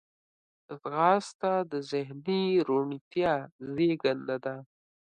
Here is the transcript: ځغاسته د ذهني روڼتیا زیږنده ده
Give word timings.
ځغاسته 0.81 1.51
د 1.71 1.73
ذهني 1.91 2.43
روڼتیا 2.67 3.33
زیږنده 3.73 4.37
ده 4.45 4.55